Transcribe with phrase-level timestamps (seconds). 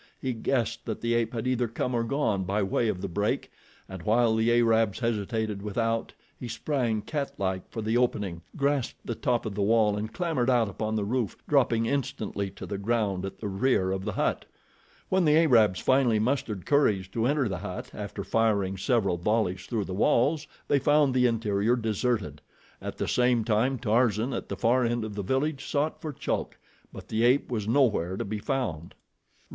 [0.19, 3.51] He guessed that the ape had either come or gone by way of the break,
[3.87, 9.45] and while the Arabs hesitated without, he sprang, catlike, for the opening, grasped the top
[9.45, 13.37] of the wall and clambered out upon the roof, dropping instantly to the ground at
[13.37, 14.45] the rear of the hut.
[15.09, 19.85] When the Arabs finally mustered courage to enter the hut, after firing several volleys through
[19.85, 22.41] the walls, they found the interior deserted.
[22.81, 26.57] At the same time Tarzan, at the far end of the village, sought for Chulk;
[26.91, 28.95] but the ape was nowhere to be found.